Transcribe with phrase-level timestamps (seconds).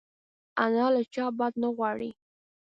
[0.63, 2.11] انا له چا بد نه غواړي